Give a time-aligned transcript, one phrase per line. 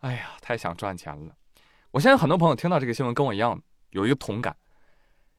[0.00, 1.32] 哎呀，太想赚钱了。
[1.90, 3.60] 我相信很多朋友听到这个新闻跟我一样
[3.90, 4.56] 有一个同感，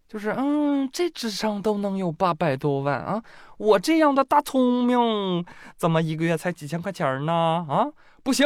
[0.08, 3.24] 就是嗯，这智商都能有八百多万啊！
[3.58, 5.46] 我这样的大聪明，
[5.78, 7.34] 怎么一个月才几千块钱呢？
[7.70, 7.88] 啊，
[8.22, 8.46] 不行，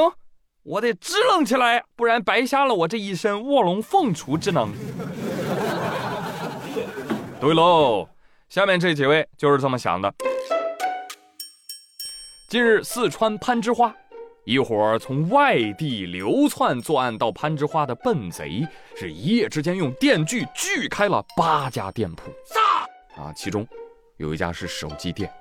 [0.63, 4.71] 我得支棱起来，不然白瞎了我这一身卧龙凤雏之能。
[7.41, 8.07] 对喽，
[8.47, 10.13] 下面这几位就是这么想的。
[12.47, 13.93] 近日，四川攀枝花。
[14.46, 18.63] 一伙从外地流窜作案到攀枝花的笨贼，
[18.95, 22.30] 是一夜之间用电锯锯开了八家店铺。
[23.20, 23.68] 啊，其中
[24.18, 25.31] 有一家是手机店。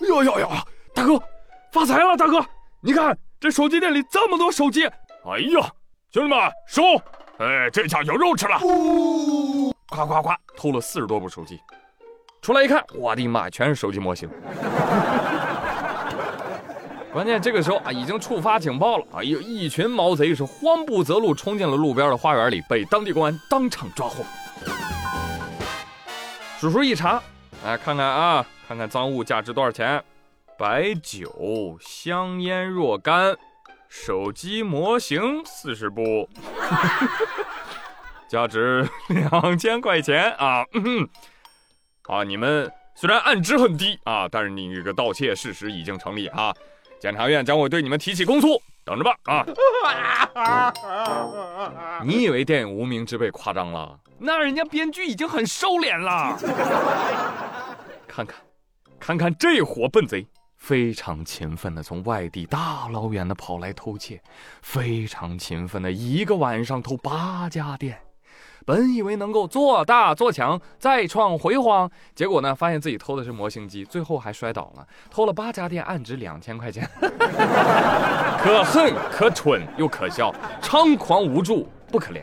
[0.00, 0.50] 哟哟哟，
[0.92, 1.22] 大哥，
[1.70, 2.16] 发财了！
[2.16, 2.44] 大哥，
[2.80, 4.84] 你看这手机店里这么多手机。
[4.86, 5.70] 哎呀，
[6.10, 6.82] 兄弟们收！
[7.38, 8.58] 哎，这下有肉吃了。
[9.90, 11.60] 夸夸夸，偷了四十多部手机。
[12.42, 14.28] 出来一看，我的妈，全是手机模型。
[17.14, 19.06] 关键这个时候啊，已经触发警报了。
[19.14, 24.24] 哎呦，一群毛贼是慌不择路，冲进了路边的花园里，被当地公安当场抓获。
[26.58, 27.22] 叔叔一查，
[27.64, 30.02] 来看看啊，看看赃物价值多少钱？
[30.58, 33.36] 白酒、香烟若干，
[33.88, 36.28] 手机模型四十部，
[38.26, 40.64] 价值两千块钱啊！
[42.08, 46.52] 啊，你们虽然案值很低啊，但是你这个盗窃事实已经成立啊。
[47.04, 49.14] 检察院将会对你们提起公诉，等着吧！
[50.32, 50.72] 啊，
[52.02, 54.00] 你以为电影《无名之辈》夸张了？
[54.16, 56.34] 那人家编剧已经很收敛了。
[58.08, 58.36] 看看，
[58.98, 64.22] 看看这伙笨贼，非常勤奋的从外地大老远的跑来偷窃，
[64.62, 68.00] 非常勤奋的一个晚上偷八家店。
[68.64, 76.88] 本以为能够做大做强，再创辉煌，结果呢，发现自己偷的是模型机，最后还摔倒了，偷了八家店，案值两千块钱，
[78.40, 82.22] 可恨可蠢又可笑，猖狂无助不可怜。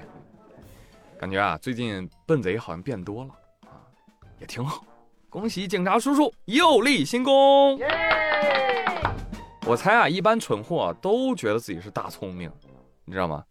[1.19, 3.29] 感觉啊，最近笨贼好像变多了
[3.67, 3.77] 啊，
[4.39, 4.83] 也挺好。
[5.29, 7.79] 恭喜警察叔叔又立新功。
[9.67, 12.51] 我猜啊，一般蠢货都觉得自己是大聪明，
[13.05, 13.43] 你知道吗？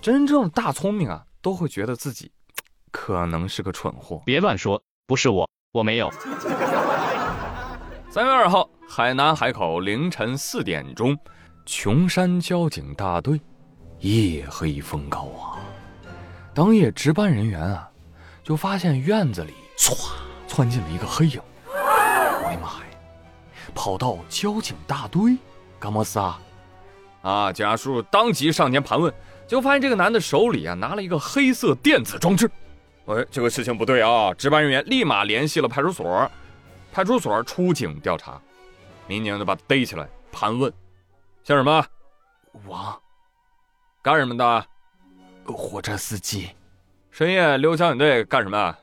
[0.00, 1.22] 真正的大聪明啊。
[1.42, 2.30] 都会觉得自己
[2.92, 4.22] 可能是个蠢货。
[4.24, 6.10] 别乱说，不是我，我没有。
[8.10, 11.16] 三月二号，海南海口凌晨四点钟，
[11.64, 13.40] 琼山交警大队，
[14.00, 15.58] 夜黑风高啊！
[16.52, 17.88] 当夜值班人员啊，
[18.42, 20.10] 就发现院子里唰
[20.48, 21.40] 窜进了一个黑影。
[21.68, 22.86] 我的妈呀！
[23.74, 25.38] 跑到交警大队
[25.78, 26.40] 干么事啊？
[27.22, 27.52] 啊！
[27.52, 29.14] 警察叔叔当即上前盘问。
[29.50, 32.48] 就发现这个男的手里啊拿了一个黑色电子装置，
[33.06, 34.32] 哎，这个事情不对啊！
[34.34, 36.30] 值班人员立马联系了派出所，
[36.92, 38.40] 派出所出警调查，
[39.08, 40.72] 民警就把他逮起来盘问，
[41.42, 41.84] 姓什么？
[42.68, 42.96] 王，
[44.00, 44.64] 干什么的？
[45.46, 46.48] 火车司机。
[47.10, 48.76] 深夜溜交警队干什么？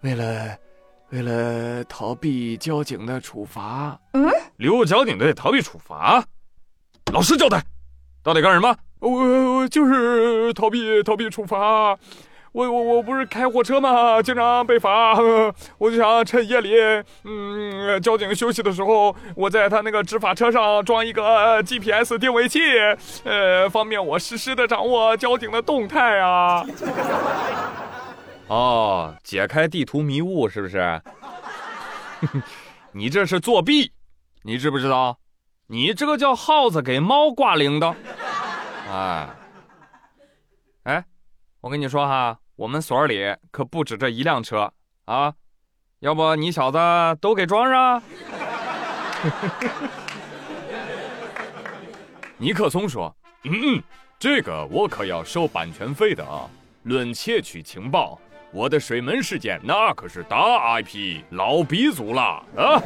[0.00, 0.56] 为了，
[1.10, 4.00] 为了逃避交警的处罚。
[4.14, 4.26] 嗯？
[4.56, 6.24] 溜交警队逃避处罚？
[7.12, 7.62] 老实交代，
[8.22, 8.74] 到底干什么？
[9.04, 11.58] 我我就是逃避逃避处罚，
[12.52, 14.22] 我我我不是开货车吗？
[14.22, 15.14] 经常被罚，
[15.76, 16.72] 我就想趁夜里，
[17.24, 22.60] 嗯，交警休息的时候，我在他那个执法车上装一个 GPS 定位器，
[23.24, 26.64] 呃，方便我实时的掌握交警的动态啊。
[28.46, 31.02] 哦，解开地图迷雾是不是？
[32.92, 33.92] 你这是作弊，
[34.44, 35.18] 你知不知道？
[35.66, 37.94] 你这个叫耗子给猫挂铃铛。
[38.90, 39.28] 哎，
[40.84, 41.04] 哎，
[41.60, 44.72] 我跟你说哈，我们所里可不止这一辆车
[45.06, 45.34] 啊，
[46.00, 46.78] 要不你小子
[47.20, 48.02] 都给装上。
[52.36, 53.82] 尼克松说：“嗯，
[54.18, 56.48] 这个我可要收版权费的啊。
[56.82, 58.20] 论窃取情报，
[58.52, 60.36] 我的水门事件那可是大
[60.82, 62.78] IP 老鼻祖了啊！”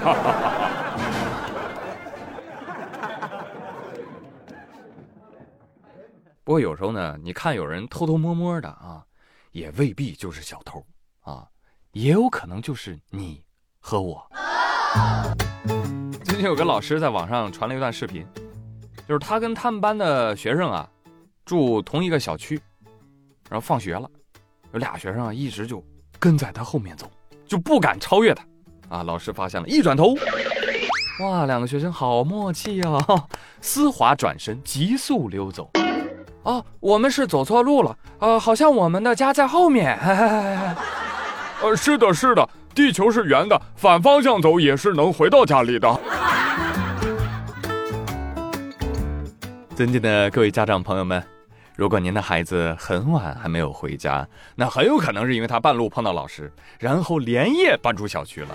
[6.48, 9.04] 不过有时候呢，你看有人偷偷摸摸的啊，
[9.53, 10.83] 也未必就是小偷
[11.21, 11.47] 啊，
[11.92, 13.45] 也有可能就是你
[13.78, 14.27] 和我。
[16.24, 18.27] 最近有个老师在网上传了一段视频，
[19.06, 20.89] 就是他跟他们班的学生啊，
[21.45, 22.59] 住同一个小区，
[23.50, 24.10] 然后放学了，
[24.72, 25.84] 有俩学生啊一直就
[26.18, 27.10] 跟在他后面走，
[27.47, 28.42] 就不敢超越他
[28.89, 29.03] 啊。
[29.03, 30.15] 老师发现了，一转头，
[31.21, 32.98] 哇，两个学生好默契啊，
[33.60, 35.71] 丝滑转身，急速溜走。
[36.42, 39.98] 哦，我们是走错路了，呃，好像我们的家在后面。
[41.60, 46.01] 呃，是的，是的，地球是圆的，反方向走也是能回到家里的。
[49.75, 51.22] 尊敬的各位家长朋友们，
[51.77, 58.48] 如果您的孩子很晚还没有回家，那很有可能是因为他半路碰到老师，然后连夜搬出小区了。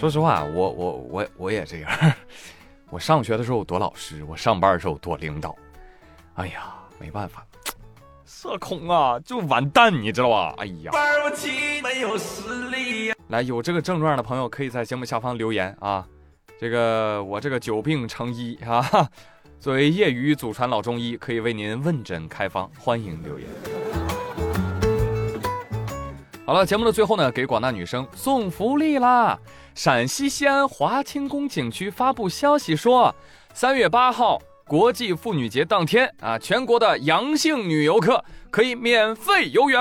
[0.00, 1.90] 说实话，我我我我也这样。
[2.88, 5.54] 我上学的时候多老师，我上班的时候多领导。
[6.36, 7.46] 哎呀，没办法，
[8.24, 10.54] 社恐啊，就完蛋，你知道吧？
[10.56, 13.12] 哎呀，玩不起，没有实力。
[13.28, 16.08] 来，有这个症状的朋友可以在节目下方留言啊。
[16.58, 18.82] 这个我这个久病成医啊，
[19.58, 23.46] 作为业余祖传老中医，可以为您问诊开方，欢迎留言。
[26.50, 29.38] 好了，节目的最后呢，给广大女生送福利啦！
[29.76, 33.14] 陕西西安华清宫景区发布消息说，
[33.54, 34.36] 三月八号
[34.66, 39.80] 国际妇女节当天啊，全国的阳性女游客可以免费游园。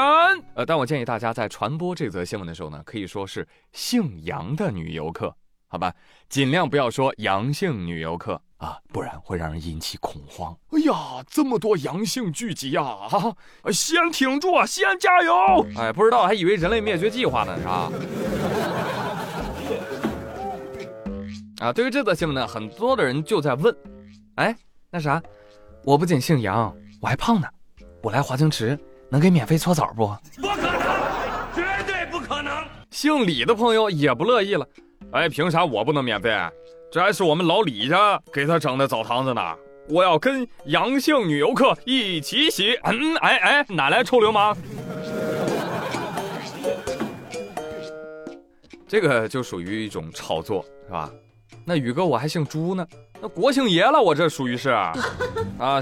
[0.54, 5.36] 呃，但我建议大家在传播这则新闻的时候呢，可以说是姓杨的女游客，
[5.70, 5.92] 好吧？
[6.30, 10.56] 尽量不要说阳性女游客啊，不然会让人引起恐慌。
[10.72, 12.84] 哎呀，这么多阳性聚集呀！
[12.84, 13.36] 啊，
[13.72, 15.66] 西安挺住啊，西安加油！
[15.78, 17.92] 哎，不知道还以为人类灭绝计划呢，是吧？
[21.62, 23.74] 啊，对于这则新闻呢，很多的人就在问，
[24.36, 24.54] 哎，
[24.92, 25.22] 那啥，
[25.86, 27.48] 我不仅姓杨，我还胖呢，
[28.04, 28.78] 我来华清池
[29.10, 30.06] 能给免费搓澡不？
[30.42, 32.54] 不可能，绝对不可能！
[32.92, 34.68] 姓李的朋友也不乐意了，
[35.14, 36.30] 哎，凭啥我不能免费？
[36.92, 39.42] 这还是我们老李家给他整的澡堂子呢，
[39.88, 42.80] 我要跟阳性女游客一起洗。
[42.84, 44.58] 嗯，哎哎，哪来臭流氓？
[48.88, 51.12] 这个就属于一种炒作，是吧？
[51.64, 52.84] 那宇哥我还姓朱呢，
[53.22, 54.92] 那国姓爷了，我这属于是啊。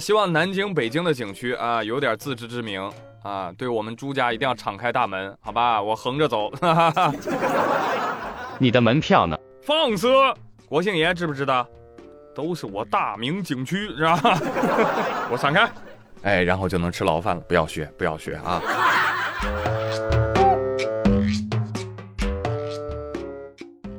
[0.02, 2.82] 希望南京、北京的景区啊有点自知之明
[3.24, 5.82] 啊，对我们朱家一定要敞开大门，好吧？
[5.82, 6.52] 我横着走。
[8.60, 9.40] 你的门票呢？
[9.62, 10.10] 放肆！
[10.68, 11.66] 国姓爷知不知道？
[12.36, 14.20] 都是我大名景区是吧？
[15.32, 15.68] 我闪开，
[16.22, 17.42] 哎，然后就能吃牢饭了。
[17.48, 18.62] 不要学，不要学啊！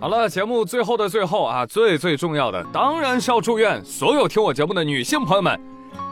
[0.00, 5.61] 好了，节目最后的最后啊，最最重要的当然是要祝愿所有听我节目的女性朋友们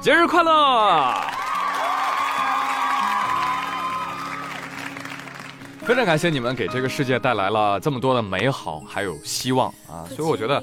[0.00, 1.45] 节日快乐！
[5.87, 10.03] 非常感谢你们给这个世界带来了这么多的美好还有希望啊！
[10.09, 10.61] 所以我觉得，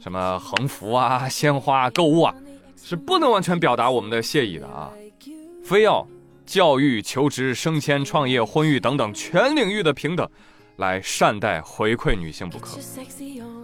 [0.00, 2.32] 什么横幅啊、鲜花、购物啊，
[2.80, 4.92] 是不能完全表达我们的谢意的啊！
[5.64, 6.06] 非要
[6.46, 10.28] 教育、求职、升迁、创业、婚育等等全领域的平等。
[10.76, 12.78] 来善待回馈女性不可，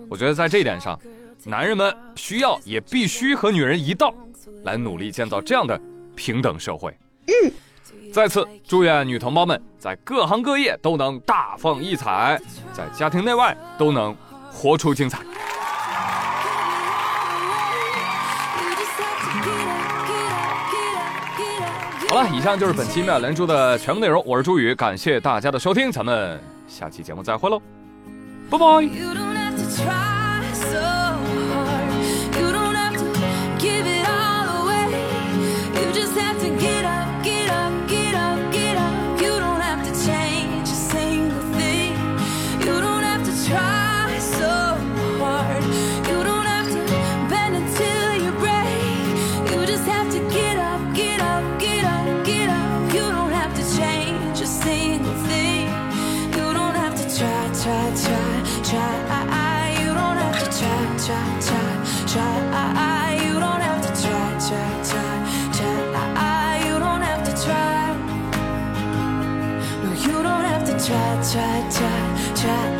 [0.09, 0.97] 我觉得在这一点上，
[1.45, 4.15] 男人们需要也必须和女人一道，
[4.63, 5.81] 来努力建造这样的
[6.15, 6.97] 平等社会。
[7.27, 7.53] 嗯，
[8.13, 12.41] 再次祝愿女同胞们在各行各业都能大放异彩，
[12.73, 14.17] 在家庭内外都能
[14.53, 15.19] 活出精彩。
[22.09, 26.41] 好了，以上就是本期妙连珠的全部内容，我是朱宇，感谢大家的收听，咱们。
[26.67, 27.61] 下期节目再会喽，
[28.49, 30.20] 拜拜。
[71.23, 71.81] 却却
[72.35, 72.80] 却。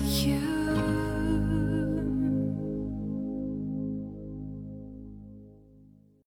[0.00, 0.47] like you.